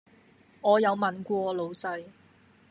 [0.61, 2.05] 我有問過老闆